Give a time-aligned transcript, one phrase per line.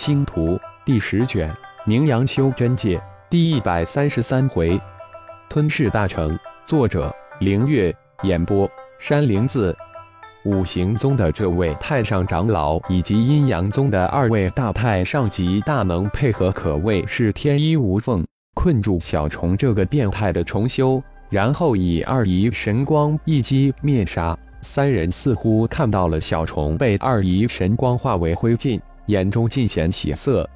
[0.00, 4.80] 星图第十卷，名扬修真界第一百三十三回，
[5.46, 6.38] 吞噬大成。
[6.64, 8.66] 作者：凌月，演播：
[8.98, 9.76] 山灵子。
[10.46, 24.34] 五行宗的这位太上长老以及阴阳宗的二位大太上级大能配合，可谓是天衣无缝，困住小虫这个变态的重修，然后以二仪神光一击灭杀。
[24.62, 28.80] 三人似乎看到了小虫被二仪神光化为灰烬。
[29.06, 30.48] 眼中尽显喜色。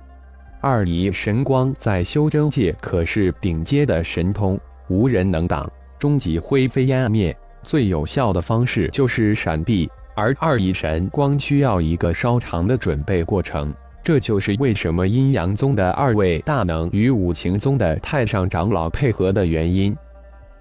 [0.60, 4.58] 二仪神光在修真界可是顶阶的神通，
[4.88, 7.36] 无人能挡，终极灰飞烟灭。
[7.62, 13.74] 最有效的方式就是闪避，而二仪神光需要一个稍长的准备过程。
[14.02, 19.96] 这就是为什么阴阳宗的二位大能与五行宗的太上长老配合的原因。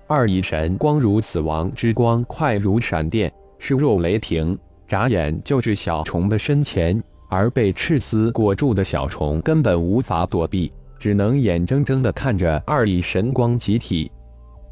[0.07, 4.57] 二仪神光如死亡之光，快如闪电，势若雷霆，
[4.87, 7.01] 眨眼就至小虫的身前。
[7.33, 14.11] 而被赤丝裹住的小虫根本无法躲避，只能眼睁睁地看着二翼神光集体。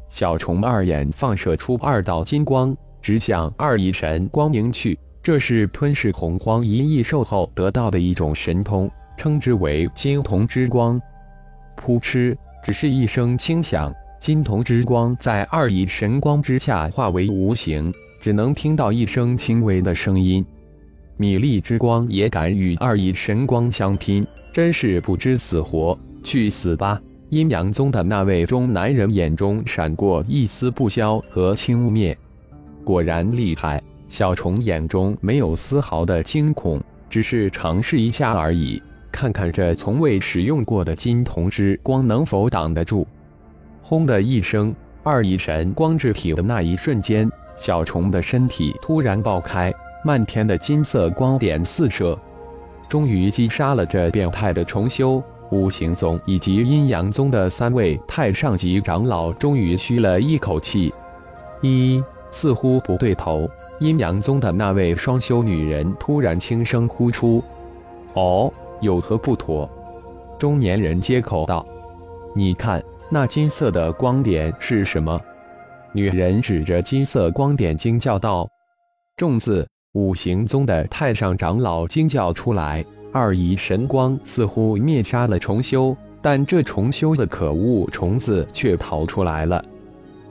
[0.08, 4.96] 小虫二眼放射出二道金光，直向二翼神光凝去。
[5.20, 11.00] 这是吞噬洪荒一翼兽后得到的一种神通，称之为金瞳之光。
[11.74, 20.46] 扑哧，只是一声轻响，金瞳之光在二翼神光之下化为无形，只能听到一声轻微的声音。
[21.22, 25.96] 米粒之光也敢与二翼神光相拼，真是不知死活！
[26.24, 27.00] 去死吧！
[27.28, 32.16] 阴阳宗的那位中男人眼中闪过一丝不消和轻蔑，
[32.82, 33.80] 果然厉害。
[34.08, 43.06] 小虫眼中没有丝毫的惊恐，只是尝试一下而已，看看这从未使用过的金铜之光能否挡得住。
[43.80, 49.72] 轰的一声，二翼神光制体的那一瞬间，小虫的身体突然爆开。
[50.04, 52.18] 漫天的金色光点四射，
[52.88, 55.22] 终于击杀了这变态的重修。
[55.52, 60.92] 五行宗以及阴阳宗的三位太上级长老终于吁了一口气。
[61.60, 63.46] 一似乎不对头，
[63.78, 67.44] 阴阳宗的那位双修女人突然轻声呼出
[68.14, 68.50] ：“哦，
[68.80, 69.68] 有何不妥？”
[70.38, 71.64] 中年人接口道
[72.34, 75.20] ：“你看那金色的光点是什么？”
[75.92, 78.48] 女人指着金色光点惊叫道
[79.16, 82.82] ：“重字。”五行宗的太上长老惊叫出来
[83.12, 89.62] ：“二仪神光似乎灭杀了重修，但这重修的可恶虫子却逃出来了。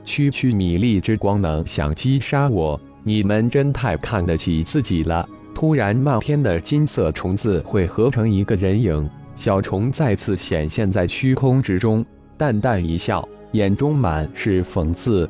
[0.03, 2.79] 区区米粒之光能想击杀我？
[3.03, 12.03] 你们真太看得起自己了！”突然，漫天的金色虫子会合成一个人影，小虫再次显现在虚空之中，
[12.35, 15.29] 淡淡一笑，眼中满是讽刺：“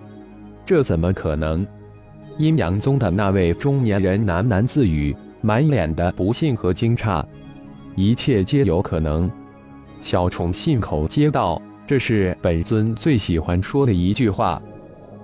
[0.65, 1.67] 这怎么可能？”
[2.37, 7.23] 阴阳宗的那位中年人喃喃自语，满脸的不信和惊诧。
[7.95, 9.29] 一切皆有可能。
[9.99, 14.61] 小虫信口接道：“这是本尊最喜欢说的一句话。”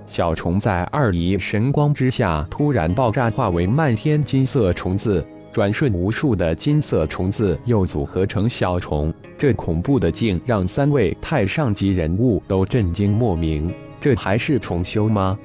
[0.06, 5.25] 小虫在二姨神光之下突然爆炸，化为漫天金色虫子。
[5.51, 9.12] 转瞬，无数的金色虫子又组合成小虫。
[9.38, 13.74] 这恐怖的境让三位太上级人物都震惊莫名。
[14.00, 15.38] 这还是重修吗？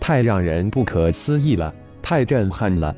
[0.00, 2.94] 太让人不可思议了，太震撼了！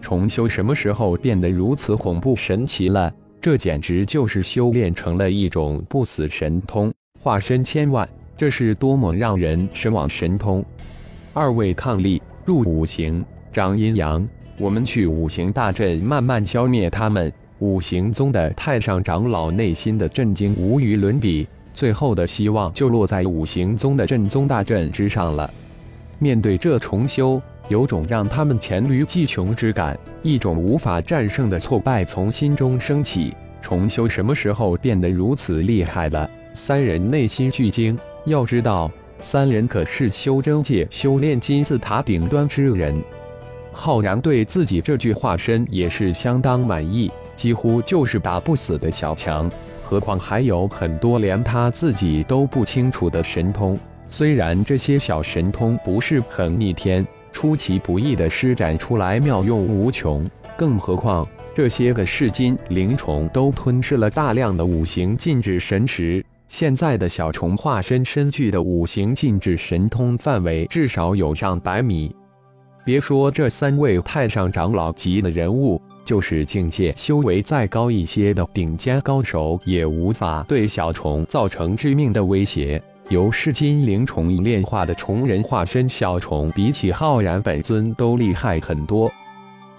[0.00, 3.12] 重修什么时候变得如此恐怖神奇了？
[3.40, 10.64] 这简直就是修炼成了一种不死神通，化身千万，这是多么让人神往神通！
[11.32, 14.26] 二位抗力入五行，长阴阳，
[14.58, 17.32] 我们去五行大阵慢慢消灭他们。
[17.58, 25.50] 五行宗的太上长老内心的震惊无与伦比，最后的希望就落在五行宗的正宗大阵之上了。
[26.18, 33.34] 面对这重修，有种让他们黔驴技穷之感，一种无法战胜的挫败从心中升起。
[33.60, 36.28] 重修什么时候变得如此厉害了？
[36.54, 37.98] 三人内心巨惊。
[38.24, 42.94] 要知道，三人可是修真界修炼金字塔顶端之人。
[43.72, 49.50] 浩然对自己这具化身也是相当满意，几乎就是打不死的小强，
[49.84, 53.78] 何况还有很多连他自己都不清楚的神通。
[54.08, 66.24] 虽然这些小神通不是很逆天，出其不意的施展出来妙用无穷，更何况这些个噬金灵虫都吞噬了大量的五行禁制神石。
[66.48, 72.14] 现在的小虫化身身具的五行禁制神通范围至少有上百米。
[72.84, 82.80] 别说这三位太上长老级的人物，就是境界修为再高一些的顶尖高手，也无法对小虫造成致命的威胁。
[83.08, 89.08] 由噬金灵虫炼化的虫人化身小虫，比起浩然本尊都厉害很多。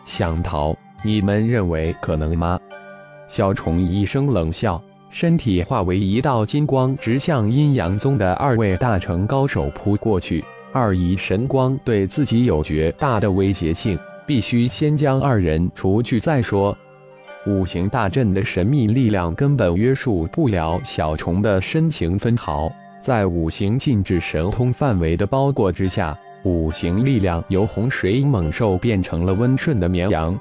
[0.05, 2.57] 想逃，你们认为可能吗？
[3.27, 10.41] 小虫一声冷笑，身体化为一道金光，直向阴阳宗的二位大成高手扑过去。
[10.71, 16.77] 二仪神光对自己有绝大的威胁性，必须先将二人除去再说。
[17.45, 22.71] 五行大阵的神秘力量根本约束不了小虫的身形分毫，
[23.07, 26.13] 在五行禁制神通范围的包裹之下，
[26.43, 30.37] 五行力量由洪水猛兽变成了温顺的绵羊。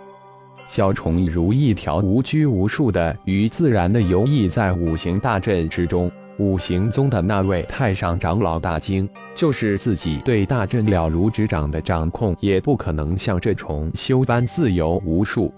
[0.68, 6.10] 小虫如一条无拘无束的鱼，自然的游弋在五行大阵之中。
[6.38, 15.54] 五行宗的那位太上长老大惊，就是自己对大阵了如指掌的掌控，也不可能像这虫修般自由无束。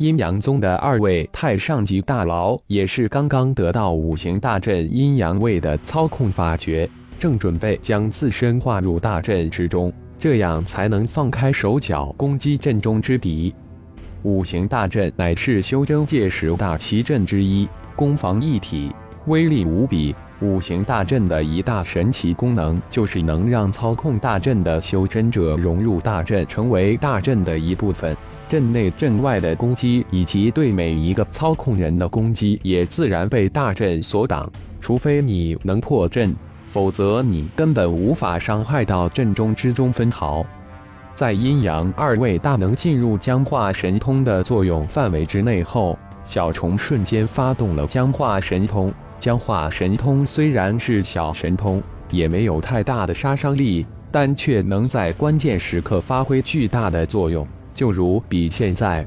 [0.00, 6.88] 阴阳宗的二位太上级大佬也是刚刚得到五行大阵阴阳位的操控法诀，
[7.18, 13.54] 正准备将自身划入大阵之中，这样才能放开手脚攻击阵中之敌。
[14.22, 18.90] 五行大阵乃是修真界十大奇阵之一，攻防一体。
[19.26, 28.16] 威力无比，五行大阵的一大神奇功能就是能让操控大阵的修真者融入大阵，成为大阵的一部分。
[28.50, 34.50] 阵内阵外的攻击以及对每一个操控人的攻击，也自然被大阵所挡。
[34.80, 36.34] 除非你能破阵，
[36.66, 40.44] 否则你根本无法伤害到阵中之中分毫。
[41.14, 48.92] 在阴阳二位大能进入僵化神通的作用范围之内后，小虫瞬间发动了僵化神通。
[49.20, 51.80] 僵化神通虽然是小神通，
[52.10, 57.46] 也没有太大的杀伤力，但却能在关键时刻发挥巨大的作用。
[57.80, 59.06] 就如比现在，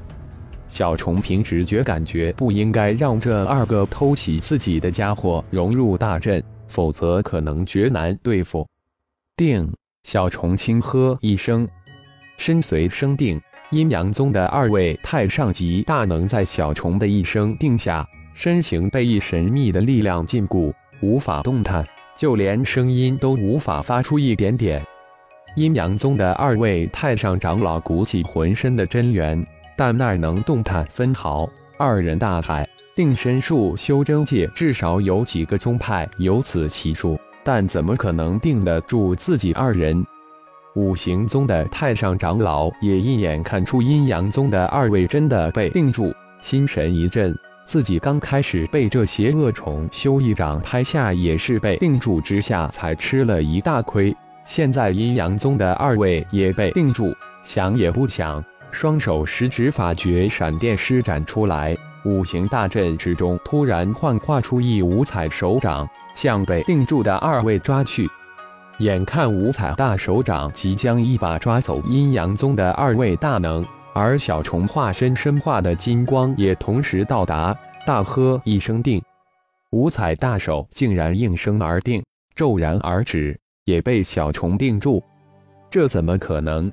[0.65, 8.67] 小虫凭直觉感觉不应该让这二个偷袭自己的家伙融入大阵，否则可能绝难对付。
[9.37, 9.71] 定，
[10.05, 11.67] 小虫轻喝一声，
[12.39, 13.39] 身随声定。
[13.69, 18.03] 阴阳宗的二位太上级大能在小虫的一声定下。
[18.33, 21.85] 身形被一神秘的力量禁锢，无法动弹，
[22.17, 24.83] 就连声音都无法发出一点点。
[25.55, 29.45] 阴阳宗的二位太上长老鼓起浑身的真元，
[29.77, 31.47] 但那能动弹分毫。
[31.77, 32.65] 二人大骇，
[32.95, 40.03] 定身术修真界至少有几个宗派有此奇术，但怎么可能定得住自己二人？
[40.75, 46.11] 五行宗的太上长老也一眼看出阴阳宗的二位真的被定住，
[46.41, 47.35] 心神一震。
[47.67, 54.15] 自己刚开始被这邪恶虫修一掌拍下，也是被定住之下才吃了一大亏。
[54.45, 61.75] 现在阴阳宗的二位也被定住，想也不想，双手十指法诀闪电施展出来，
[62.05, 68.07] 五行大阵之中突然幻化出一五彩手掌，向被定住的二位抓去。
[68.79, 73.65] 眼看五彩大手掌即将一把抓走阴阳宗的二位大能。
[73.95, 77.55] 而小虫化身身化的金光也同时到达，
[77.85, 78.99] 大喝一声定，
[79.69, 82.03] 五彩大手竟然应声而定，
[82.35, 85.01] 骤然而止，也被小虫定住。
[85.69, 86.71] 这怎么可能？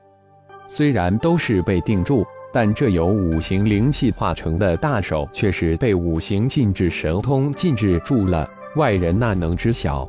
[0.69, 10.09] 虽然都是被定住，但这由五行灵气化成的大手却是被五行禁制神通禁制住了，外人哪能知晓？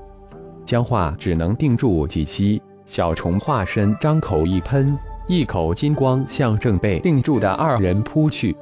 [0.65, 4.97] 僵化只能定住几息，小虫化身张口一喷。
[5.27, 8.55] 一口金光向正被定住的二人扑去，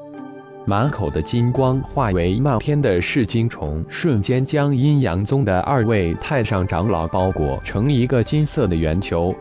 [0.70, 9.34] 满口的金光化为漫天的噬金虫，瞬间将阴阳宗的二位太上长老包裹成一个金色的圆球。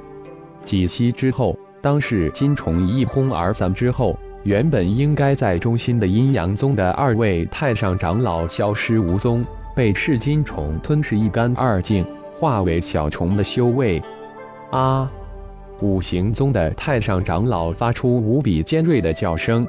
[0.64, 9.44] 几息之后，当噬金虫一轰而散之后，原本应该在中心的阴阳宗的二位太上长老消失无踪，
[9.76, 12.06] 被噬金虫吞噬一干二净，
[12.38, 14.02] 化为小虫的修为。
[14.70, 15.12] 啊！
[15.80, 19.68] 五行宗的太上长老发出无比尖锐的叫声。